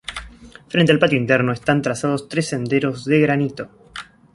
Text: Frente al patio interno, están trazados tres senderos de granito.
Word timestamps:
Frente 0.73 0.91
al 0.91 0.97
patio 0.97 1.15
interno, 1.19 1.51
están 1.51 1.83
trazados 1.83 2.27
tres 2.27 2.47
senderos 2.47 3.05
de 3.05 3.19
granito. 3.19 3.69